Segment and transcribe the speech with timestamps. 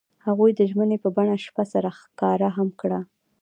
[0.25, 2.99] هغوی د ژمنې په بڼه شپه سره ښکاره هم کړه.